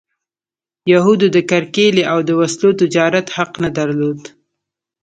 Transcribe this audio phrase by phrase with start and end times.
[0.93, 4.19] یهودو د کرکیلې او د وسلو تجارت حق نه درلود.